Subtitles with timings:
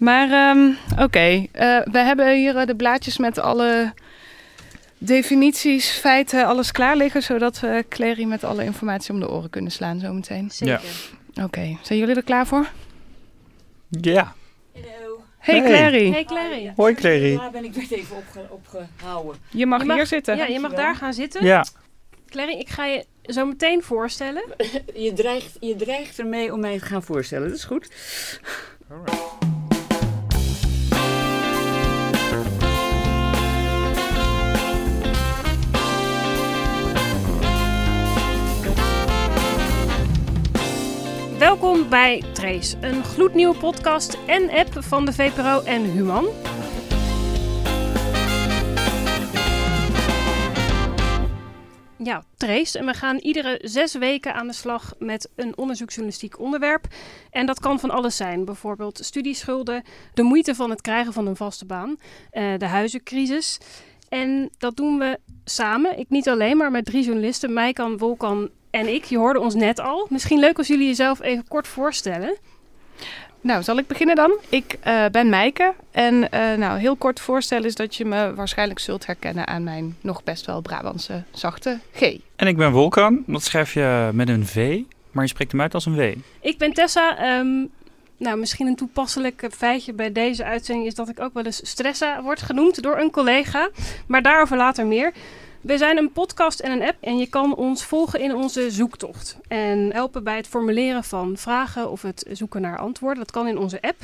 [0.00, 0.70] Maar ehm,
[1.02, 3.92] oké, eh, we hebben hier eh, de blaadjes met alle
[4.98, 9.70] definities, feiten, alles klaar liggen, zodat we Clary met alle informatie om de oren kunnen
[9.72, 10.50] slaan zometeen.
[10.50, 10.80] Zeker.
[11.42, 12.66] Oké, zijn jullie er klaar voor?
[13.88, 14.34] Ja.
[15.38, 15.70] Hey, Hey.
[15.70, 16.72] Clary, Hey Clary.
[16.76, 17.36] Hoi Clary.
[17.36, 19.36] Daar ben ik werd even opge opgehouden.
[19.50, 20.36] je mag Je mag- hier zitten.
[20.36, 21.44] Ja, je mag daar gaan zitten.
[21.44, 21.64] Ja.
[22.28, 24.42] Clary, ik ga je zo meteen voorstellen.
[24.94, 27.88] Je dreigt, je dreigt ermee om mij te gaan voorstellen, dat is goed.
[41.70, 46.26] Welkom bij Trace, een gloednieuwe podcast en app van de VPRO en Human.
[51.98, 52.78] Ja, Trace.
[52.78, 56.86] En we gaan iedere zes weken aan de slag met een onderzoeksjournalistiek onderwerp.
[57.30, 58.44] En dat kan van alles zijn.
[58.44, 59.82] Bijvoorbeeld studieschulden,
[60.14, 61.96] de moeite van het krijgen van een vaste baan,
[62.30, 63.58] eh, de huizencrisis.
[64.08, 65.98] En dat doen we samen.
[65.98, 67.52] Ik niet alleen, maar met drie journalisten.
[67.52, 69.04] Mijkan, Wolkan en ik.
[69.04, 70.06] Je hoorde ons net al.
[70.10, 72.36] Misschien leuk als jullie jezelf even kort voorstellen.
[73.42, 74.38] Nou, zal ik beginnen dan?
[74.48, 78.78] Ik eh, ben Mijke en eh, nou, heel kort voorstellen is dat je me waarschijnlijk
[78.78, 82.00] zult herkennen aan mijn nog best wel Brabantse zachte G.
[82.36, 83.22] En ik ben Wolkan.
[83.26, 86.14] Dat schrijf je met een V, maar je spreekt hem uit als een W.
[86.40, 87.18] Ik ben Tessa.
[87.18, 87.66] Ehm,
[88.16, 92.22] nou, misschien een toepasselijk feitje bij deze uitzending is dat ik ook wel eens Stressa
[92.22, 93.70] word genoemd door een collega.
[94.06, 95.12] Maar daarover later meer.
[95.60, 99.38] We zijn een podcast en een app en je kan ons volgen in onze zoektocht.
[99.48, 103.18] En helpen bij het formuleren van vragen of het zoeken naar antwoorden.
[103.18, 103.98] Dat kan in onze app.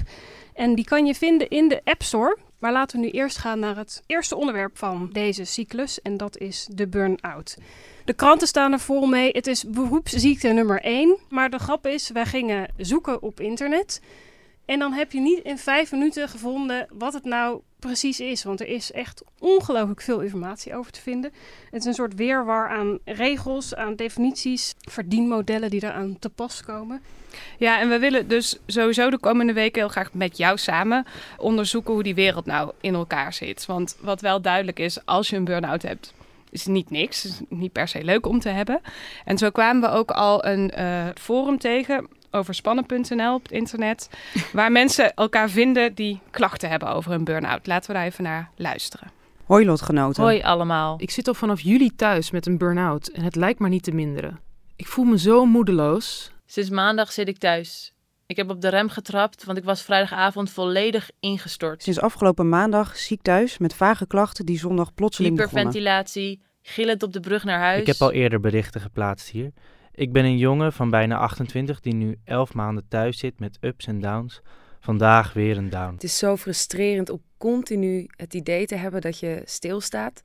[0.55, 2.37] En die kan je vinden in de App Store.
[2.59, 6.03] Maar laten we nu eerst gaan naar het eerste onderwerp van deze cyclus.
[6.03, 7.57] En dat is de burn-out.
[8.05, 9.31] De kranten staan er vol mee.
[9.33, 11.17] Het is beroepsziekte nummer 1.
[11.29, 14.01] Maar de grap is, wij gingen zoeken op internet.
[14.65, 18.45] En dan heb je niet in vijf minuten gevonden wat het nou precies is.
[18.45, 21.33] Want er is echt ongelooflijk veel informatie over te vinden.
[21.71, 27.03] Het is een soort weerwar aan regels, aan definities, verdienmodellen die eraan te pas komen.
[27.59, 31.07] Ja, en we willen dus sowieso de komende weken heel graag met jou samen
[31.39, 33.67] onderzoeken hoe die wereld nou in elkaar zit.
[33.67, 36.15] Want wat wel duidelijk is, als je een burn-out hebt,
[36.51, 37.25] is niet niks.
[37.25, 38.81] Is niet per se leuk om te hebben.
[39.25, 44.11] En zo kwamen we ook al een eh, forum tegen over spannen.nl op het internet,
[44.53, 47.67] waar mensen elkaar vinden die klachten hebben over een burn-out.
[47.67, 49.11] Laten we daar even naar luisteren.
[49.45, 50.23] Hoi lotgenoten.
[50.23, 50.97] Hoi allemaal.
[50.99, 53.93] Ik zit al vanaf juli thuis met een burn-out en het lijkt maar niet te
[53.93, 54.41] minderen.
[54.77, 56.31] Ik voel me zo moedeloos.
[56.47, 57.95] Sinds maandag zit ik thuis.
[58.27, 61.83] Ik heb op de rem getrapt, want ik was vrijdagavond volledig ingestort.
[61.83, 65.59] Sinds afgelopen maandag ziek thuis met vage klachten die zondag plotseling begonnen.
[65.59, 67.81] Hyperventilatie, gillend op de brug naar huis.
[67.81, 69.53] Ik heb al eerder berichten geplaatst hier.
[69.97, 73.87] Ik ben een jongen van bijna 28 die nu 11 maanden thuis zit met ups
[73.87, 74.41] en downs.
[74.81, 75.93] Vandaag weer een down.
[75.95, 80.21] Het is zo frustrerend om continu het idee te hebben dat je stilstaat.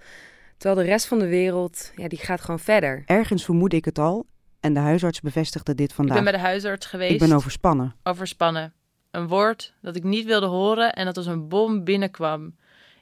[0.58, 3.04] Terwijl de rest van de wereld, ja, die gaat gewoon verder.
[3.06, 4.26] Ergens vermoedde ik het al
[4.60, 6.16] en de huisarts bevestigde dit Ik vandaag.
[6.16, 7.12] ben bij de huisarts geweest.
[7.12, 7.96] Ik ben overspannen.
[8.04, 8.74] Overspannen.
[9.12, 12.56] Een woord dat ik niet wilde horen en dat als een bom binnenkwam.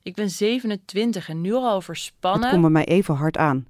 [0.03, 2.49] Ik ben 27 en nu al Het overspannen.
[2.49, 3.65] komt bij mij even hard aan.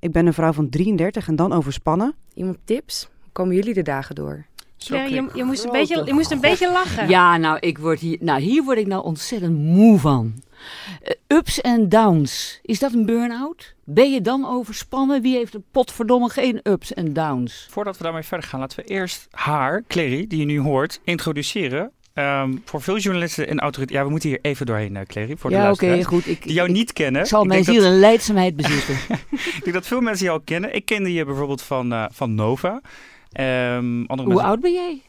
[0.00, 2.14] Ik ben een vrouw van 33 en dan overspannen.
[2.38, 3.08] Iemand tips?
[3.22, 4.46] Hoe komen jullie de dagen door?
[4.76, 7.08] Ja, je, je, moest een beetje, je moest een beetje lachen.
[7.08, 10.42] Ja, nou, ik word hier, nou, hier word ik nou ontzettend moe van.
[11.02, 12.58] Eh, ups en downs.
[12.62, 13.74] Is dat een burn-out?
[13.84, 15.22] Ben je dan overspannen?
[15.22, 17.66] Wie heeft er potverdomme geen ups en downs?
[17.70, 21.92] Voordat we daarmee verder gaan, laten we eerst haar, Clary, die je nu hoort, introduceren.
[22.18, 23.96] Ehm, voor veel journalisten en autoriteiten.
[23.96, 26.06] Ja, we moeten hier even doorheen, uh, Clary, voor de ja, oké, luisteraars.
[26.06, 26.26] goed.
[26.26, 27.22] Ik, Die jou niet kennen.
[27.22, 28.94] ik zal Ik mijn ziel dat- en leidzaamheid bezitten.
[29.56, 30.74] Ik denk dat veel mensen jou kennen.
[30.74, 32.80] Ik kende je bijvoorbeeld van, eh, van Nova.
[33.32, 35.02] Ehm, Hoe mensen- oud ben jij?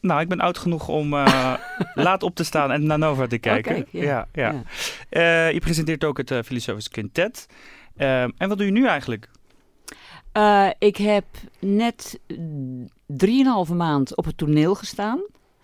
[0.00, 1.54] Nou, ik ben oud genoeg om eh,
[1.94, 3.74] laat op te staan en naar Nova te kijken.
[3.74, 4.02] kijk, ja.
[4.02, 4.62] ja, ja.
[5.10, 5.46] Ja.
[5.46, 7.46] Je presenteert ook het Filosofisch Quintet.
[7.96, 9.28] Ehm, en wat doe je nu eigenlijk?
[10.78, 11.24] Ik heb
[11.58, 12.20] net
[13.06, 15.20] drieënhalve maand op het toneel gestaan.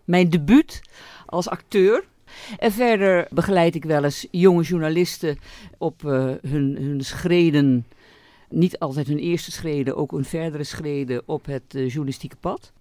[0.06, 0.80] Mijn debuut
[1.26, 2.04] als acteur.
[2.58, 5.38] En verder begeleid ik wel eens jonge journalisten
[5.78, 7.86] op eh, hun, hun schreden.
[8.48, 12.72] Niet altijd hun eerste schreden, ook hun verdere schreden op het eh, journalistieke pad.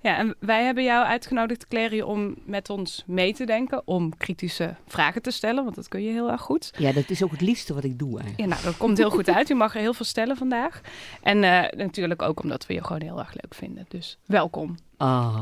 [0.00, 4.74] Ja, en wij hebben jou uitgenodigd, Clary, om met ons mee te denken, om kritische
[4.86, 6.72] vragen te stellen, want dat kun je heel erg goed.
[6.78, 8.40] Ja, dat is ook het liefste wat ik doe eigenlijk.
[8.40, 9.50] Ja, nou, dat komt heel goed uit.
[9.50, 10.80] U mag er heel veel stellen vandaag.
[11.22, 13.84] En eh, natuurlijk ook omdat we je gewoon heel erg leuk vinden.
[13.88, 14.74] Dus welkom.
[14.96, 15.40] Ah.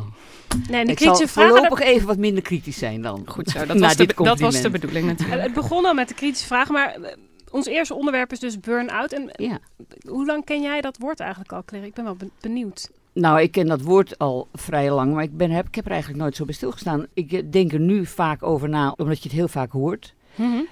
[0.70, 3.22] Nee, de Ik zal voorlopig even wat minder kritisch zijn dan.
[3.26, 5.42] Goed zo, dat, was, de, dat was de bedoeling natuurlijk.
[5.42, 7.12] Het begon al met de kritische vragen, maar eh,
[7.50, 9.12] ons eerste onderwerp is dus burn-out.
[9.12, 9.58] En Ja.
[10.08, 11.88] hoe lang ken jij dat woord eigenlijk al, Claire?
[11.88, 12.90] Ik ben wel ben- benieuwd.
[13.14, 15.90] Nou, ik ken dat woord al vrij lang, maar ik, ben, heb, ik heb er
[15.90, 17.06] eigenlijk nooit zo bij stilgestaan.
[17.12, 20.14] Ik eh, denk er nu vaak over na, omdat je het heel vaak hoort.
[20.34, 20.62] Mhm.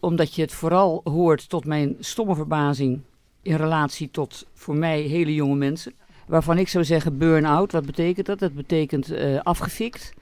[0.00, 3.00] Omdat je het vooral hoort tot mijn stomme verbazing
[3.42, 5.92] in relatie tot voor mij hele jonge mensen.
[6.26, 8.38] Waarvan ik zou zeggen burn-out, wat betekent dat?
[8.38, 10.14] Dat betekent eh, afgefikt.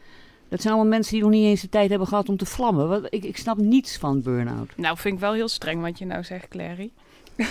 [0.49, 2.89] Dat zijn allemaal mensen die nog niet eens de tijd hebben gehad om te vlammen.
[2.89, 4.77] Wat, ik, ik snap niets van burn-out.
[4.77, 6.91] Nou, vind ik wel heel streng wat je nou zegt, Clary.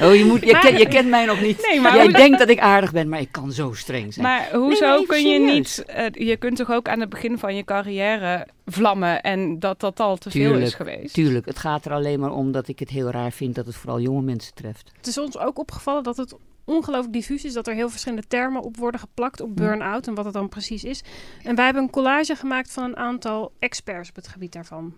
[0.00, 1.66] Oh, je, moet, je, Maar- ken- je kent mij nog niet.
[1.68, 4.26] Nee, maar Jij hoe- denkt dat ik aardig ben, maar ik kan zo streng zijn.
[4.26, 5.84] Maar Nee, hoezo kun je niet...
[5.86, 10.00] eh, je kunt toch ook aan het begin van je carrière vlammen en dat dat
[10.00, 11.14] al te veel is geweest?
[11.14, 13.74] Tuurlijk, het gaat er alleen maar om dat ik het heel raar vind dat het
[13.76, 14.90] vooral jonge mensen treft.
[14.96, 16.34] Het is ons ook opgevallen dat het
[16.64, 17.52] ongelooflijk diffuus is.
[17.52, 20.84] Dat er heel verschillende termen op worden geplakt op burn-out en wat het dan precies
[20.84, 21.02] is.
[21.42, 24.94] En wij hebben een collage gemaakt van een aantal experts op het gebied daarvan.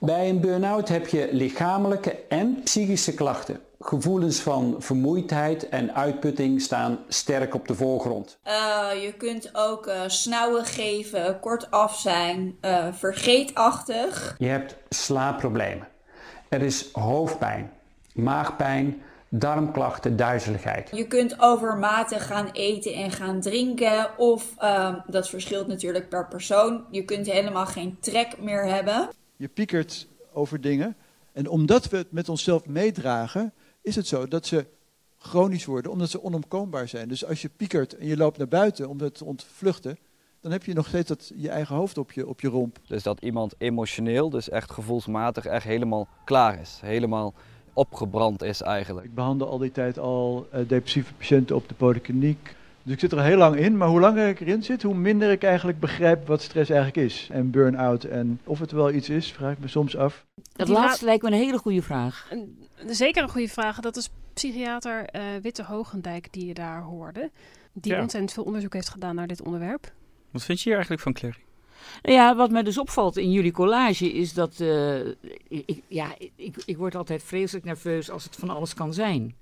[0.00, 3.60] Bij een burn-out heb je lichamelijke en psychische klachten.
[3.80, 8.38] Gevoelens van vermoeidheid en uitputting staan sterk op de voorgrond.
[8.42, 14.34] Eh, je kunt ook eh snauwen geven, kortaf zijn, eh, vergeetachtig.
[14.38, 15.88] Je hebt slaapproblemen.
[16.48, 17.72] Er is hoofdpijn,
[18.14, 20.90] maagpijn, darmklachten, duizeligheid.
[20.92, 24.08] Je kunt overmatig gaan eten en gaan drinken.
[24.16, 29.08] Of, ehm, dat verschilt natuurlijk per persoon, je kunt helemaal geen trek meer hebben.
[29.44, 30.96] Je piekert over dingen.
[31.32, 33.52] En omdat we het met onszelf meedragen,
[33.82, 34.66] is het zo dat ze
[35.18, 37.08] chronisch worden, omdat ze onomkoombaar zijn.
[37.08, 39.98] Dus als je piekert en je loopt naar buiten om het te ontvluchten,
[40.40, 42.78] dan heb je nog steeds dat, je eigen hoofd op je, op je romp.
[42.86, 46.78] Dus dat iemand emotioneel, dus echt gevoelsmatig, echt helemaal klaar is.
[46.80, 47.34] Helemaal
[47.72, 49.06] opgebrand is eigenlijk.
[49.06, 52.56] Ik behandel al die tijd al eh, depressieve patiënten op de polykliniek.
[52.84, 54.94] Dus ik zit er al heel lang in, maar hoe langer ik erin zit, hoe
[54.94, 57.28] minder ik eigenlijk begrijp wat stress eigenlijk is.
[57.32, 60.24] En burn-out en of het wel iets is, vraag ik me soms af.
[60.52, 62.28] Dat Die laatste lijkt me een hele goede vraag.
[62.30, 63.80] Een- zeker een goede vraag.
[63.80, 67.30] Dat is psychiater eh, Witte Hogendijk die je daar hoorde.
[67.72, 68.00] Die Ja.
[68.00, 69.92] ontzettend veel onderzoek heeft gedaan naar dit onderwerp.
[70.30, 71.34] Wat vind je hier eigenlijk van, Clary?
[72.02, 74.60] Nou ja, wat mij dus opvalt in jullie collage is dat.
[74.60, 74.98] eh,
[75.48, 79.34] ik, ja, ik, ik word altijd vreselijk nerveus als het van alles kan zijn.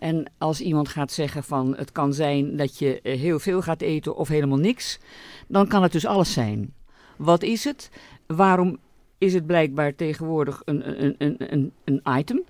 [0.00, 3.80] En als iemand gaat zeggen van het kan zijn dat je eh, heel veel gaat
[3.80, 4.98] eten of helemaal niks,
[5.48, 6.74] dan kan het dus alles zijn.
[7.16, 7.90] Wat is het?
[8.26, 8.78] Waarom
[9.18, 12.44] is het blijkbaar tegenwoordig een, een, een, een, een item?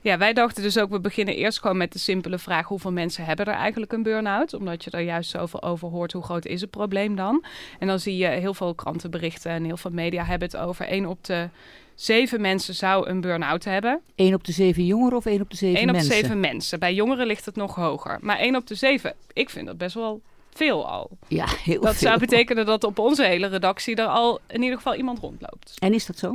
[0.00, 3.24] Ja, wij dachten dus ook, we beginnen eerst gewoon met de simpele vraag: hoeveel mensen
[3.24, 4.54] hebben er eigenlijk een burn-out?
[4.54, 7.44] Omdat je er juist zoveel over hoort, hoe groot is het probleem dan?
[7.78, 10.86] En dan zie je heel veel krantenberichten en heel veel media hebben het over.
[10.86, 11.48] één op de
[11.94, 14.00] zeven mensen zou een burn-out hebben.
[14.16, 16.14] Eén op de zeven jongeren of één op de zeven Eén op de mensen?
[16.14, 16.78] zeven mensen.
[16.78, 18.18] Bij jongeren ligt het nog hoger.
[18.20, 20.20] Maar één op de zeven, ik vind dat best wel
[20.54, 21.10] veel al.
[21.28, 22.08] Ja, heel dat veel.
[22.08, 25.74] zou betekenen dat op onze hele redactie er al in ieder geval iemand rondloopt.
[25.78, 26.34] En is dat zo?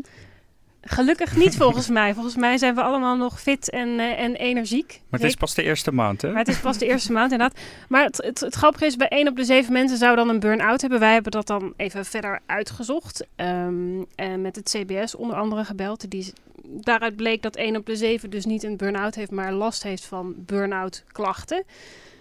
[0.83, 2.13] Gelukkig niet volgens mij.
[2.13, 5.01] Volgens mij zijn we allemaal nog fit en, eh, en energiek.
[5.09, 6.29] Maar het is pas de eerste maand, hè?
[6.29, 7.59] Maar het is pas de eerste maand inderdaad.
[7.89, 10.39] Maar het, het, het grappige is, bij één op de zeven mensen zou dan een
[10.39, 10.99] burn-out hebben.
[10.99, 13.27] Wij hebben dat dan even verder uitgezocht.
[13.35, 16.09] Ehm, en met het CBS onder andere gebeld.
[16.11, 16.33] Die,
[16.65, 20.05] daaruit bleek dat één op de zeven dus niet een burn-out heeft, maar last heeft
[20.05, 21.63] van burn-out klachten.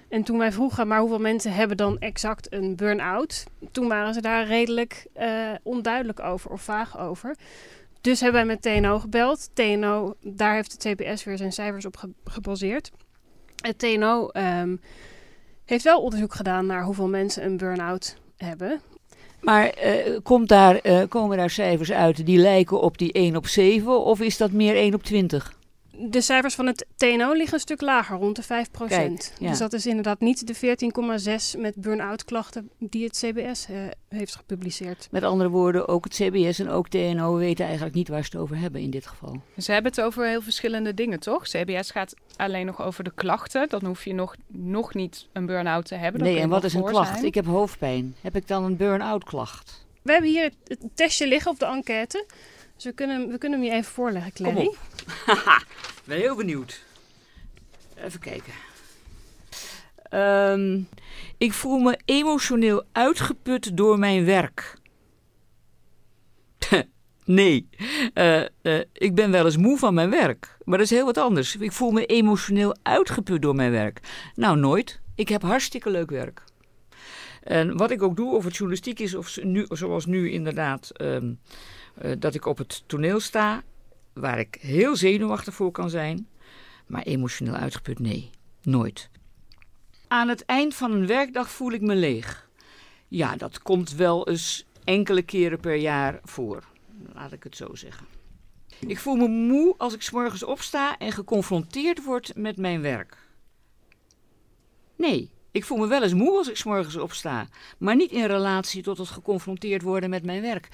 [0.09, 3.45] En toen wij vroegen, maar hoeveel mensen hebben dan exact een burn-out?
[3.73, 7.37] Toen waren ze daar redelijk eh, onduidelijk over of vaag over.
[8.01, 9.51] Dus hebben wij met TNO gebeld.
[9.55, 12.91] TNO, daar heeft het CBS weer zijn cijfers op ge- gebaseerd.
[13.63, 14.77] Het TNO ehm,
[15.65, 18.81] heeft wel onderzoek gedaan naar hoeveel mensen een burn-out hebben.
[19.41, 23.47] Maar eh, komt daar, eh, komen daar cijfers uit die lijken op die 1 op
[23.47, 25.59] 7 of is dat meer 1 op 20?
[26.09, 29.49] De cijfers van het TNO liggen een stuk lager, rond de 5 Kijk, ja.
[29.49, 30.77] Dus dat is inderdaad niet de
[31.55, 33.77] 14,6 met burn-out klachten die het CBS eh,
[34.09, 35.09] heeft gepubliceerd.
[35.11, 38.41] Met andere woorden, ook het CBS en ook TNO weten eigenlijk niet waar ze het
[38.41, 39.43] over hebben in dit geval.
[39.57, 41.43] Ze hebben het over heel verschillende dingen, toch?
[41.43, 43.69] CBS gaat alleen nog over de klachten.
[43.69, 46.21] Dan hoef je nog, nog niet een burn-out te hebben.
[46.21, 47.13] Dan nee, en wat is een klacht?
[47.13, 47.25] zijn.
[47.25, 48.15] Ik heb hoofdpijn.
[48.21, 49.87] Heb ik dan een burn-out klacht?
[50.03, 52.27] We hebben hier het, het testje liggen op de enquête.
[52.81, 54.55] Dus we kunnen, we kunnen hem je even voorleggen, Clary.
[54.55, 54.77] Kom op.
[55.27, 55.63] Haha,
[56.05, 56.83] ben heel benieuwd.
[57.97, 58.53] Even kijken.
[60.03, 60.81] Ehm,
[61.39, 64.79] ik voel me emotioneel uitgeput door mijn werk.
[67.25, 67.69] nee,
[68.15, 70.57] Eh, eh, ik ben wel eens moe van mijn werk.
[70.65, 71.57] Maar dat is heel wat anders.
[71.57, 74.01] Ik voel me emotioneel uitgeput door mijn werk.
[74.35, 75.01] Nou, nooit.
[75.15, 76.45] Ik heb hartstikke leuk werk.
[77.43, 81.33] En wat ik ook doe, of het journalistiek is, of nu, zoals nu inderdaad, ehm,
[82.01, 83.63] eh, dat ik op het toneel sta,
[84.13, 86.29] waar ik heel zenuwachtig voor kan zijn,
[86.87, 88.31] maar emotioneel uitgeput, nee,
[88.63, 89.11] nooit.
[90.09, 92.49] Aan het eind van een werkdag voel ik me leeg.
[93.09, 96.65] Ja, dat komt wel eens enkele keren per jaar voor,
[97.15, 98.07] laat ik het zo zeggen.
[98.79, 103.17] Ik voel me moe als ik 's morgens opsta en geconfronteerd word met mijn werk.
[104.97, 107.47] Nee, Ik voel me wel eens moe als ik 's morgens opsta.
[107.79, 110.69] Maar niet in relatie tot het geconfronteerd worden met mijn werk.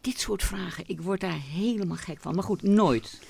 [0.00, 2.34] Dit soort vragen, ik word daar helemaal gek van.
[2.34, 3.20] Maar goed, nooit.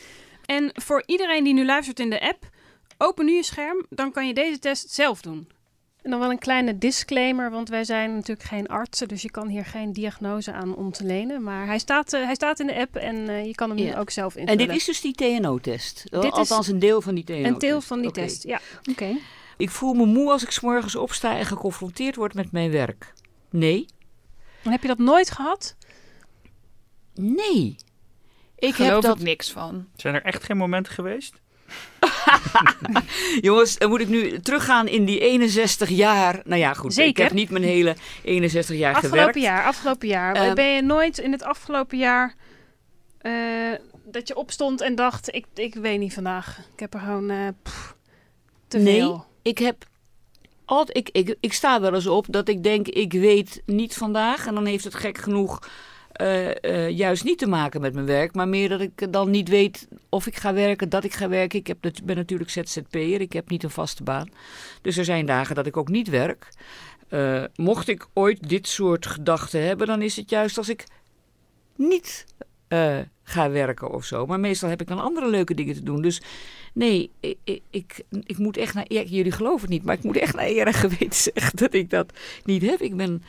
[0.47, 2.50] En voor iedereen die nu luistert in de app,
[2.99, 5.49] open nu je scherm, dan kan je deze test zelf doen.
[6.02, 9.49] En dan wel een kleine disclaimer, want wij zijn natuurlijk geen artsen, dus je kan
[9.49, 11.42] hier geen diagnose aan ontlenen.
[11.42, 13.97] Maar hij staat, eh, hij staat in de app en eh, je kan hem nu
[13.97, 14.66] ook zelf En invullen.
[14.66, 16.04] dit is dus die TNO-test.
[16.11, 17.52] Dit is Althans, een deel van die TNO-test.
[17.52, 18.61] Een deel van die test, ja.
[18.90, 19.16] Oké.
[19.56, 23.12] Ik voel me moe als ik 's morgens opsta en geconfronteerd word met mijn werk.
[23.50, 23.87] Nee.
[24.62, 25.76] Dan heb je dat nooit gehad?
[27.14, 27.76] Nee.
[28.59, 29.18] Ik Geloof heb dat...
[29.18, 29.87] ik niks van.
[29.97, 31.40] Zijn er echt geen momenten geweest?
[33.40, 36.40] Jongens, dan moet ik nu teruggaan in die 61 jaar.
[36.44, 36.90] Nou ja, goed.
[36.90, 37.25] Ik Zeker.
[37.25, 39.40] heb niet mijn hele 61 jaar Afgelopen gewerkt.
[39.40, 40.35] jaar, afgelopen jaar.
[40.35, 42.35] Ehm, ben je nooit in het afgelopen jaar
[43.18, 43.32] eh,
[44.04, 46.59] dat je opstond en dacht, ik, ik weet niet vandaag.
[46.73, 47.97] Ik heb er gewoon eh, pff,
[48.68, 49.26] te nee, veel.
[49.42, 49.84] Ik heb
[50.64, 54.46] altijd, ik, ik, ik sta wel eens op dat ik denk, ik weet niet vandaag.
[54.46, 55.68] En dan heeft het gek genoeg
[56.12, 58.34] eh, eh, juist niet te maken met mijn werk.
[58.34, 61.58] Maar meer dat ik dan niet weet of ik ga werken, dat ik ga werken.
[61.58, 64.28] Ik heb, ben natuurlijk ZZP'er, ik heb niet een vaste baan.
[64.82, 66.49] Dus er zijn dagen dat ik ook niet werk.
[67.08, 70.84] Eh, mocht ik ooit dit soort gedachten hebben, dan is het juist als ik
[71.76, 72.25] niet
[73.22, 74.26] ga werken of zo.
[74.26, 76.02] Maar meestal heb ik dan andere leuke dingen te doen.
[76.02, 76.20] Dus
[76.72, 78.84] nee, ik, ik, ik, moet echt naar...
[78.88, 81.74] Ja, jullie geloven het niet, maar ik moet echt naar eer en geweten zeggen dat
[81.74, 82.12] ik dat
[82.44, 82.80] niet heb.
[82.80, 83.22] Ik ben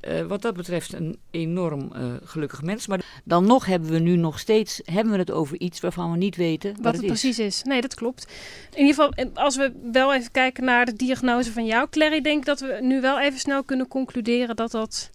[0.00, 2.86] eh, wat dat betreft een enorm eh, gelukkig mens.
[2.86, 6.16] Maar dan nog hebben we nu nog steeds hebben we het over iets waarvan we
[6.16, 7.08] niet weten wat, Wat het is.
[7.08, 7.62] precies is.
[7.62, 8.26] Nee, dat klopt.
[8.74, 12.20] In ieder geval, eh, als we wel even kijken naar de diagnose van jou, Clary,
[12.20, 15.10] denk ik dat we nu wel even snel kunnen concluderen dat dat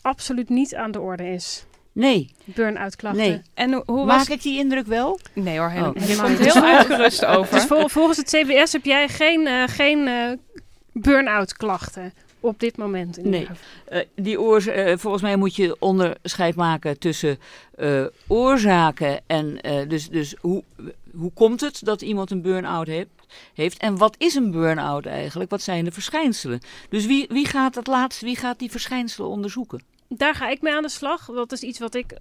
[0.00, 1.64] absoluut niet aan de orde is.
[1.92, 2.34] Nee.
[2.44, 3.22] Burn-out klachten.
[3.22, 3.42] Nee.
[3.54, 4.28] En hoe, hoe Maak was...
[4.28, 5.20] ik die indruk wel?
[5.32, 6.08] Nee hoor, helemaal, Oh.
[6.08, 7.54] je komt heel uitgerust over.
[7.54, 10.32] Dus vol- volgens het CBS heb jij geen, eh, geen eh,
[10.92, 13.18] burn-out klachten op dit moment.
[13.18, 13.46] In Nee.
[13.84, 14.36] Eh, die
[14.98, 17.38] volgens mij moet je onderscheid maken tussen
[17.76, 20.62] eh, oorzaken en eh, dus, dus hoe,
[21.16, 23.08] hoe komt het dat iemand een burn-out heeft,
[23.54, 25.50] heeft en wat is een burn-out eigenlijk?
[25.50, 26.60] Wat zijn de verschijnselen?
[26.88, 29.82] Dus wie, wie gaat het laatst, wie gaat die verschijnselen onderzoeken?
[30.16, 31.26] Daar ga ik mee aan de slag.
[31.26, 32.18] Dat is iets wat ik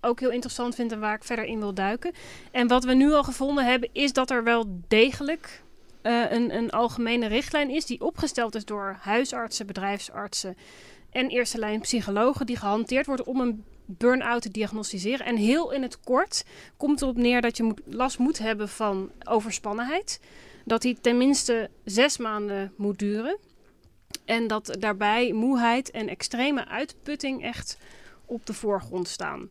[0.00, 2.12] ook heel interessant vind en waar ik verder in wil duiken.
[2.50, 5.62] En wat we nu al gevonden hebben, is dat er wel degelijk
[6.02, 10.56] eh, een, een algemene richtlijn is die opgesteld is door huisartsen, bedrijfsartsen
[11.10, 15.26] en eerste lijn psychologen, die gehanteerd wordt om een burn-out te diagnosticeren.
[15.26, 16.44] En heel in het kort
[16.76, 20.20] komt erop neer dat je last moet hebben van overspannenheid.
[20.64, 23.38] Dat die tenminste zes maanden moet duren.
[24.24, 27.78] En dat daarbij moeheid en extreme uitputting echt
[28.26, 29.48] op de voorgrond staan.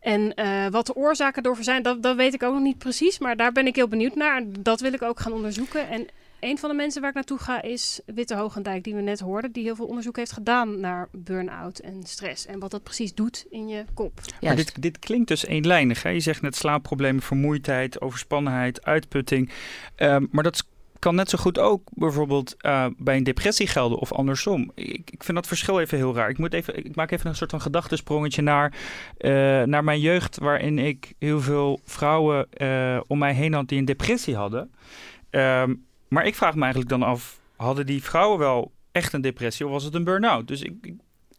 [0.00, 3.18] En eh, wat de oorzaken daarvoor zijn, dat, dat weet ik ook nog niet precies.
[3.18, 4.36] Maar daar ben ik heel benieuwd naar.
[4.36, 5.88] En dat wil ik ook gaan onderzoeken.
[5.88, 6.06] En
[6.40, 9.52] een van de mensen waar ik naartoe ga is Witte Hoogendijk, die we net hoorden.
[9.52, 12.46] Die heel veel onderzoek heeft gedaan naar burn-out en stress.
[12.46, 14.20] En wat dat precies doet in je kop.
[14.40, 16.02] Maar dit, dit klinkt dus eenlijnig.
[16.02, 16.08] Hè?
[16.08, 19.50] Je zegt net slaapproblemen, vermoeidheid, overspannenheid, uitputting.
[19.94, 20.66] Ehm, maar dat
[21.02, 24.70] kan net zo goed ook bijvoorbeeld eh, bij een depressie gelden of andersom.
[24.74, 26.28] Ik, ik vind dat verschil even heel raar.
[26.28, 28.72] Ik, moet even, ik maak even een soort van gedachtesprongetje naar,
[29.16, 29.30] eh,
[29.62, 33.84] naar mijn jeugd, waarin ik heel veel vrouwen eh, om mij heen had die een
[33.84, 34.72] depressie hadden.
[35.30, 35.74] Ehm,
[36.08, 39.72] maar ik vraag me eigenlijk dan af, hadden die vrouwen wel echt een depressie of
[39.72, 40.48] was het een burn-out?
[40.48, 40.94] Dus ik, ik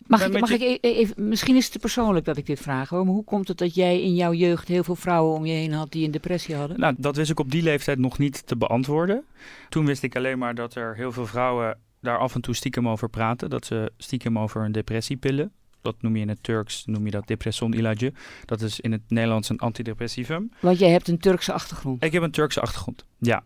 [0.08, 2.90] Mag, ik, mag ik e- even, misschien is het te persoonlijk dat ik dit vraag
[2.90, 5.54] hoor, maar hoe komt het dat jij in jouw jeugd heel veel vrouwen om je
[5.54, 6.80] heen had die een depressie hadden?
[6.80, 9.24] Nou, dat wist ik op die leeftijd nog niet te beantwoorden.
[9.70, 12.90] Toen wist ik alleen maar dat er heel veel vrouwen daar af en toe stiekem
[12.90, 13.50] over praten.
[13.50, 15.52] Dat ze stiekem over een depressie pillen.
[15.82, 18.12] Dat noem je in het Turks, noem je dat depression ilacı.
[18.46, 20.52] Dat is in het Nederlands een antidepressivum.
[20.60, 22.04] Want jij hebt een Turkse achtergrond.
[22.04, 23.44] Ik heb een Turkse achtergrond, ja.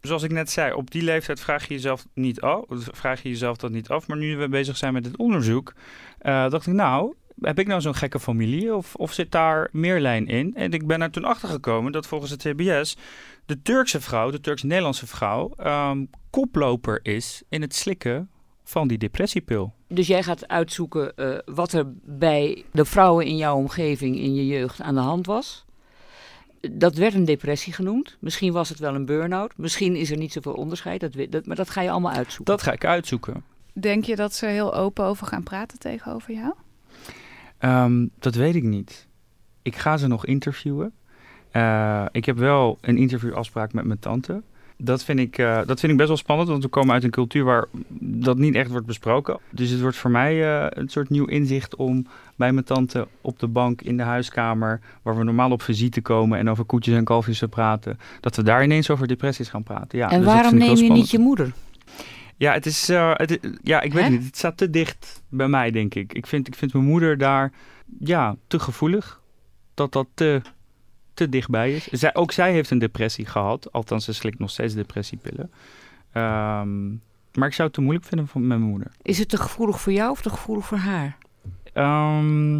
[0.00, 3.56] Zoals ik net zei, op die leeftijd vraag je jezelf niet af, vraag je jezelf
[3.56, 4.06] dat niet af.
[4.06, 5.72] Maar nu we bezig zijn met het onderzoek,
[6.18, 10.00] eh, dacht ik, nou, heb ik nou zo'n gekke familie of, of zit daar meer
[10.00, 10.54] lijn in?
[10.54, 12.96] En ik ben er toen achter gekomen dat volgens het TBS
[13.46, 18.30] de Turkse vrouw, de Turks-Nederlandse vrouw, ehm, koploper is in het slikken
[18.64, 19.72] van die depressiepil.
[19.88, 24.46] Dus jij gaat uitzoeken eh, wat er bij de vrouwen in jouw omgeving in je
[24.46, 25.64] jeugd aan de hand was.
[26.60, 28.16] Dat werd een depressie genoemd.
[28.18, 29.52] Misschien was het wel een burn-out.
[29.56, 31.00] Misschien is er niet zoveel onderscheid.
[31.00, 32.54] Dat, dat, maar dat ga je allemaal uitzoeken.
[32.54, 33.44] Dat ga ik uitzoeken.
[33.72, 36.52] Denk je dat ze heel open over gaan praten tegenover jou?
[37.58, 39.06] Ehm, dat weet ik niet.
[39.62, 40.92] Ik ga ze nog interviewen.
[41.50, 44.42] Eh, ik heb wel een interviewafspraak met mijn tante.
[44.76, 47.10] Dat vind, ik, eh, dat vind ik best wel spannend, want we komen uit een
[47.10, 47.66] cultuur waar
[48.00, 49.38] dat niet echt wordt besproken.
[49.50, 52.06] Dus het wordt voor mij eh, een soort nieuw inzicht om
[52.40, 56.38] bij mijn tante op de bank in de huiskamer, waar we normaal op visite komen
[56.38, 59.98] en over koetjes en kalfjes te praten, dat we daar ineens over depressies gaan praten.
[59.98, 61.52] Ja, en dus waarom neem je niet je moeder?
[62.36, 64.10] Ja, het is, eh, het, ja, ik weet Hè?
[64.10, 64.24] niet.
[64.24, 66.12] Het staat te dicht bij mij, denk ik.
[66.12, 67.52] Ik vind, ik vind mijn moeder daar,
[67.98, 69.20] ja, te gevoelig.
[69.74, 70.40] Dat dat te,
[71.14, 71.86] te dichtbij is.
[71.86, 73.72] Zij, ook zij heeft een depressie gehad.
[73.72, 75.50] Althans, ze slikt nog steeds depressiepillen.
[76.12, 76.88] Ehm,
[77.34, 78.92] maar ik zou het te moeilijk vinden van, met mijn moeder.
[79.02, 81.18] Is het te gevoelig voor jou of te gevoelig voor haar?
[81.80, 82.58] Ehm,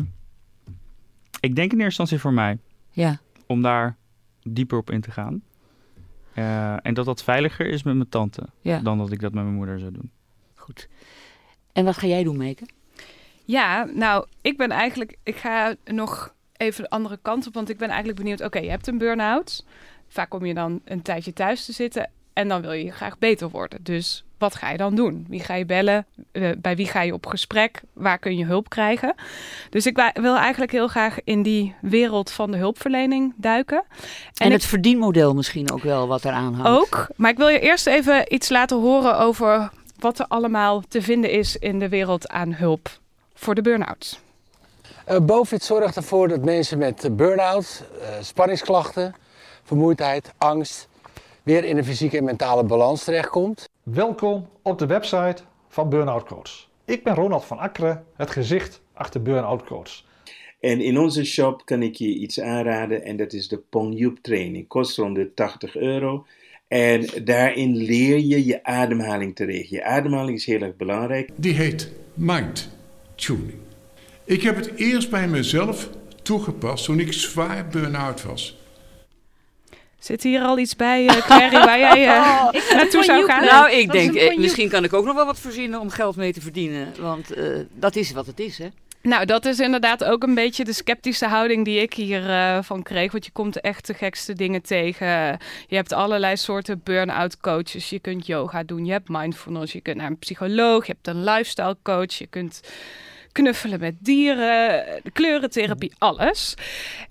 [1.40, 2.58] ik denk in eerste instantie voor mij.
[2.90, 3.20] Ja.
[3.46, 3.96] Om daar
[4.42, 5.42] dieper op in te gaan.
[6.34, 8.42] Eh, en dat dat veiliger is met mijn tante.
[8.60, 8.78] Ja.
[8.78, 10.10] Dan dat ik dat met mijn moeder zou doen.
[10.54, 10.88] Goed.
[11.72, 12.66] En wat ga jij doen, Meike?
[13.44, 17.78] Ja, nou, ik ben eigenlijk, ik ga nog even de andere kant op, want ik
[17.78, 18.40] ben eigenlijk benieuwd.
[18.40, 19.64] Oké, je hebt een burn-out.
[20.08, 22.10] Vaak kom je dan een tijdje thuis te zitten
[22.40, 23.78] en dan wil je graag beter worden.
[23.82, 25.26] Dus wat ga je dan doen?
[25.28, 26.06] Wie ga je bellen?
[26.32, 27.80] Eh, bij wie ga je op gesprek?
[27.92, 29.14] Waar kun je hulp krijgen?
[29.70, 33.84] Dus ik wil eigenlijk heel graag in die wereld van de hulpverlening duiken.
[34.36, 36.80] En, het verdienmodel misschien ook wel wat eraan hangt.
[36.80, 37.06] ook.
[37.16, 41.30] Maar ik wil je eerst even iets laten horen over wat er allemaal te vinden
[41.30, 42.98] is in de wereld aan hulp
[43.34, 44.20] voor de burn-out.
[45.10, 49.14] Uh, BOVID zorgt ervoor dat mensen met eh, burn-out, eh, spanningsklachten,
[49.62, 50.88] vermoeidheid, angst
[51.42, 53.68] weer in een fysieke en mentale balans terechtkomt.
[53.82, 56.68] Welkom op de website van Burnout Coach.
[56.84, 60.02] Ik ben Ronald van Akkeren, het gezicht achter Burnout Coach.
[60.60, 64.68] En in onze shop kan ik je iets aanraden en dat is de Pongyup training.
[64.68, 66.26] Kost rond de 80 euro.
[66.68, 69.82] En daarin leer je je ademhaling te regelen.
[69.82, 71.30] Je ademhaling is heel erg belangrijk.
[71.36, 72.70] Die heet mind
[73.14, 73.58] tuning.
[74.24, 75.90] Ik heb het eerst bij mezelf
[76.22, 78.59] toegepast toen ik zwaar burn-out was.
[80.00, 83.44] Zit hier al iets bij, eh Clary, waar jij eh, Ik naartoe zou gaan?
[83.44, 86.32] Nou, ik denk, eh, misschien kan ik ook nog wel wat verzinnen om geld mee
[86.32, 86.94] te verdienen.
[87.00, 88.68] Want eh, dat is wat het is, hè?
[89.02, 93.12] Nou, dat is inderdaad ook een beetje de sceptische houding die ik hiervan van kreeg.
[93.12, 95.38] Want je komt echt de gekste dingen tegen.
[95.66, 97.90] Je hebt allerlei soorten burn-out coaches.
[97.90, 101.24] Je kunt yoga doen, je hebt mindfulness, je kunt naar een psycholoog, je hebt een
[101.24, 102.60] lifestyle coach, je kunt
[103.32, 106.54] knuffelen met dieren, kleurentherapie, alles.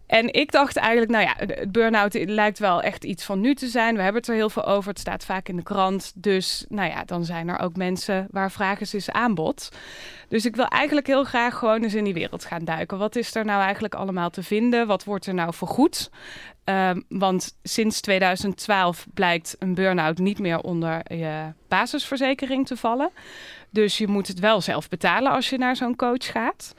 [0.09, 3.67] En ik dacht eigenlijk, nou ja, het burn-out lijkt wel echt iets van nu te
[3.67, 3.95] zijn.
[3.95, 4.89] We hebben het er heel veel over.
[4.89, 6.11] Het staat vaak in de krant.
[6.15, 9.69] Dus nou ja, dan zijn er ook mensen waar vraag is, is aanbod.
[10.27, 12.97] Dus ik wil eigenlijk heel graag gewoon eens in die wereld gaan duiken.
[12.97, 14.87] Wat is er nou eigenlijk allemaal te vinden?
[14.87, 16.09] Wat wordt er nou vergoed?
[16.65, 23.09] Um, want sinds 2012 blijkt een burn-out niet meer onder je basisverzekering te vallen.
[23.69, 26.73] Dus je moet het wel zelf betalen als je naar zo'n coach gaat.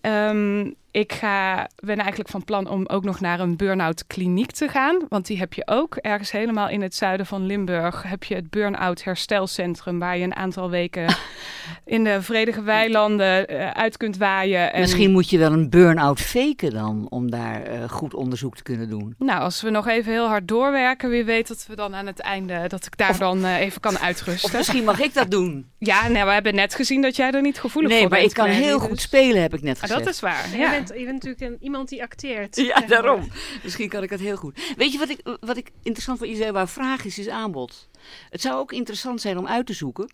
[0.00, 4.68] Um, ik ga, ben eigenlijk van plan om ook nog naar een burn-out kliniek te
[4.68, 4.98] gaan.
[5.08, 5.96] Want die heb je ook.
[5.96, 9.98] Ergens helemaal in het zuiden van Limburg heb je het burn-out herstelcentrum.
[9.98, 11.14] Waar je een aantal weken
[11.84, 14.72] in de vredige weilanden uh, uit kunt waaien.
[14.72, 14.80] En...
[14.80, 17.06] Misschien moet je wel een burn-out faken dan.
[17.08, 19.14] Om daar uh, goed onderzoek te kunnen doen.
[19.18, 21.10] Nou, als we nog even heel hard doorwerken.
[21.10, 23.80] Wie weet dat we dan aan het einde, dat ik daar of, dan uh, even
[23.80, 24.48] kan uitrusten.
[24.48, 25.66] Of misschien mag ik dat doen.
[25.78, 28.20] Ja, nou, we hebben net gezien dat jij er niet gevoelig nee, voor bent.
[28.22, 28.88] Nee, maar ik kan heel dus...
[28.88, 29.98] goed spelen, heb ik net gezegd.
[29.98, 30.77] Ah, dat is waar, ja.
[30.78, 32.56] Je bent, je bent natuurlijk een, iemand die acteert.
[32.56, 33.28] Ja, daarom.
[33.62, 34.74] Misschien kan ik het heel goed.
[34.76, 37.88] Weet je wat ik, wat ik interessant wat je zei, waar vraag is, is aanbod.
[38.30, 40.12] Het zou ook interessant zijn om uit te zoeken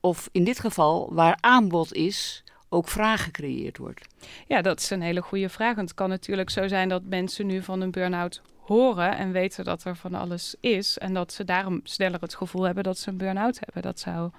[0.00, 4.06] of in dit geval waar aanbod is, ook vraag gecreëerd wordt.
[4.46, 5.74] Ja, dat is een hele goede vraag.
[5.74, 9.64] Want het kan natuurlijk zo zijn dat mensen nu van een burn-out horen en weten
[9.64, 10.98] dat er van alles is.
[10.98, 13.82] En dat ze daarom sneller het gevoel hebben dat ze een burn-out hebben.
[13.82, 14.30] Dat zou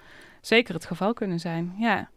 [0.42, 2.10] zeker het geval kunnen zijn, ja.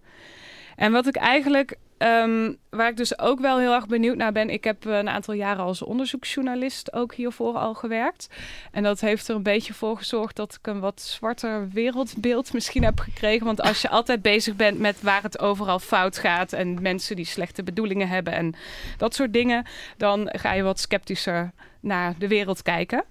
[0.81, 4.51] En wat ik eigenlijk Um, waar ik dus ook wel heel erg benieuwd naar ben.
[4.51, 8.29] Ik heb een aantal jaren als onderzoeksjournalist ook hiervoor al gewerkt.
[8.73, 12.85] En dat heeft er een beetje voor gezorgd dat ik een wat zwarter wereldbeeld misschien
[12.85, 13.47] heb gekregen.
[13.47, 16.53] Want als je altijd bezig bent met waar het overal fout gaat.
[16.53, 18.55] En mensen die slechte bedoelingen hebben en
[18.97, 19.66] dat soort dingen.
[19.97, 23.05] Dan ga je wat sceptischer naar de wereld kijken.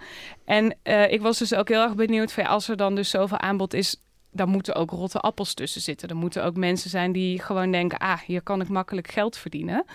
[0.46, 3.10] En uh, ik was dus ook heel erg benieuwd van ja, als er dan dus
[3.10, 3.96] zoveel aanbod is
[4.32, 6.10] dan moeten ook rotte appels tussen zitten.
[6.10, 9.86] Er moeten ook mensen zijn die gewoon denken: ah, hier kan ik makkelijk geld verdienen.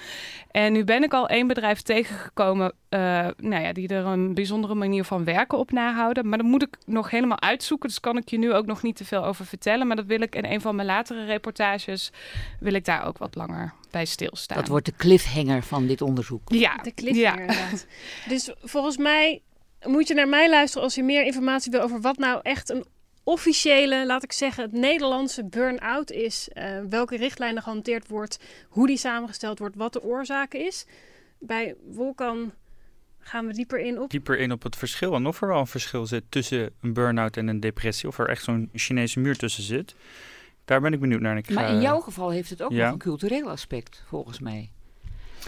[0.51, 3.01] En nu ben ik al één bedrijf tegengekomen, uh,
[3.37, 6.29] nou ja, die er een bijzondere manier van werken op nahouden.
[6.29, 7.89] Maar dat moet ik nog helemaal uitzoeken.
[7.89, 9.87] Dus kan ik je nu ook nog niet te veel over vertellen.
[9.87, 12.13] Maar dat wil ik in een van mijn latere reportages,
[12.61, 14.59] wil ik daar ook wat langer bij stilstaan.
[14.59, 16.53] Dat wordt de cliffhanger van dit onderzoek.
[16.53, 17.69] Ja, de cliffhanger ja.
[18.29, 19.43] Dus volgens mij
[19.83, 22.85] moet je naar mij luisteren als je meer informatie wil over wat nou echt een
[23.25, 26.49] officiële, laat ik zeggen, het Nederlandse burn-out is.
[26.55, 30.87] Uh, welke richtlijnen gehanteerd wordt, hoe die samengesteld wordt, wat de oorzaak is.
[31.39, 32.53] Bij Volkan
[33.19, 34.11] gaan we dieper in op.
[34.11, 37.37] Dieper in op het verschil en of er wel een verschil zit tussen een burn-out
[37.37, 38.09] en een depressie.
[38.09, 39.95] Of er echt zo'n Chinese muur tussen zit.
[40.65, 41.37] Daar ben ik benieuwd naar.
[41.37, 42.85] Ik maar ga, in jouw geval heeft het ook ja.
[42.85, 44.73] nog een cultureel aspect, volgens mij.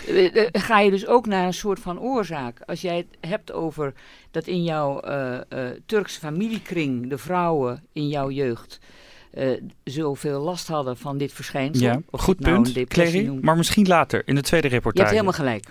[0.09, 2.61] Uh, ga je dus ook naar een soort van oorzaak.
[2.67, 3.93] Als jij het hebt over
[4.31, 8.81] dat in jouw uh, uh, Turkse familiekring de vrouwen in jouw jeugd
[9.37, 9.49] eh,
[9.85, 11.87] zoveel last hadden van dit verschijnsel.
[11.87, 13.39] Ja, Of goed je nou punt, Clary.
[13.41, 15.05] Maar misschien later, in de tweede Je reportage.
[15.05, 15.69] hebt helemaal gelijk.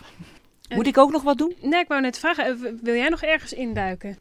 [0.69, 1.55] Moet ik ook nog wat doen?
[1.61, 4.17] Nee, ik wou net vragen, eh, wil jij nog ergens induiken?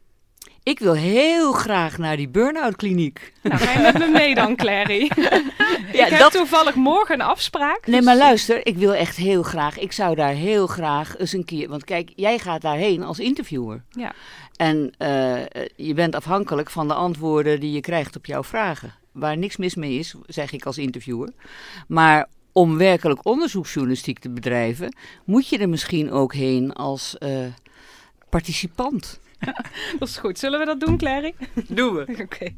[0.63, 3.33] Ik wil heel graag naar die burn-out kliniek.
[3.43, 5.09] Nou, ga je met me mee dan, Clary?
[5.93, 7.85] Ja, ik heb dat- toevallig morgen een afspraak.
[7.87, 9.77] Nee, dus- maar luister, ik wil echt heel graag.
[9.79, 11.69] Ik zou daar heel graag eens een keer.
[11.69, 13.83] Want kijk, jij gaat daarheen als interviewer.
[13.89, 14.13] Ja.
[14.55, 15.35] En eh,
[15.75, 18.93] je bent afhankelijk van de antwoorden die je krijgt op jouw vragen.
[19.11, 21.29] Waar niks mis mee is, zeg ik als interviewer.
[21.87, 27.29] Maar om werkelijk onderzoeksjournalistiek te bedrijven, moet je er misschien ook heen als eh,
[28.29, 29.19] participant.
[29.99, 30.39] Dat is goed.
[30.39, 31.35] Zullen we dat doen, Clary?
[31.67, 32.05] Doen we.
[32.23, 32.53] Oké.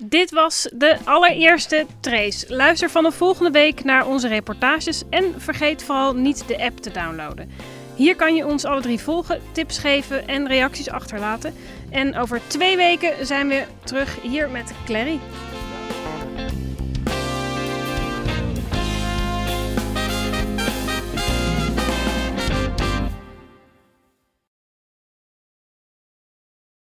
[0.00, 2.54] Dit was de allereerste Trace.
[2.54, 7.50] Luister vanaf volgende week naar onze reportages en vergeet vooral niet de app te downloaden.
[7.94, 11.54] Hier kan je ons alle drie volgen, tips geven en reacties achterlaten.
[11.90, 15.20] En over twee weken zijn we terug hier met Clary.